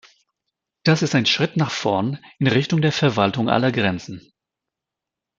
[0.81, 4.33] Das ist ein Schritt nach vorn in Richtung der Verwaltung aller Grenzen.